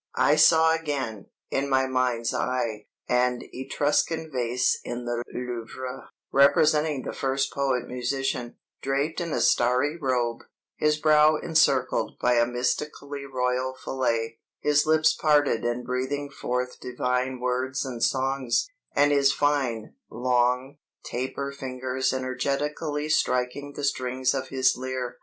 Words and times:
I 0.17 0.35
saw 0.35 0.73
again, 0.73 1.27
in 1.51 1.69
my 1.69 1.85
mind's 1.85 2.33
eye, 2.33 2.87
an 3.07 3.41
Etruscan 3.53 4.31
vase 4.31 4.79
in 4.83 5.05
the 5.05 5.23
Louvre, 5.31 6.09
representing 6.31 7.03
the 7.03 7.13
first 7.13 7.53
poet 7.53 7.87
musician, 7.87 8.55
draped 8.81 9.21
in 9.21 9.31
a 9.31 9.39
starry 9.39 9.95
robe, 9.97 10.39
his 10.75 10.97
brow 10.97 11.35
encircled 11.35 12.17
by 12.19 12.33
a 12.33 12.47
mystically 12.47 13.25
royal 13.31 13.75
fillet, 13.75 14.39
his 14.59 14.87
lips 14.87 15.13
parted 15.13 15.63
and 15.63 15.85
breathing 15.85 16.31
forth 16.31 16.79
divine 16.79 17.39
words 17.39 17.85
and 17.85 18.03
songs, 18.03 18.65
and 18.95 19.11
his 19.11 19.31
fine, 19.31 19.93
long, 20.09 20.77
taper 21.03 21.51
fingers 21.51 22.11
energetically 22.11 23.07
striking 23.07 23.73
the 23.73 23.83
strings 23.83 24.33
of 24.33 24.47
his 24.47 24.75
lyre. 24.75 25.19